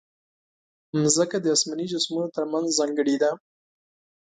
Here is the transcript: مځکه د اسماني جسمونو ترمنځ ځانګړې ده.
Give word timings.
مځکه 1.01 1.37
د 1.41 1.45
اسماني 1.55 1.85
جسمونو 1.93 2.27
ترمنځ 2.35 2.67
ځانګړې 2.79 3.15
ده. 3.23 3.31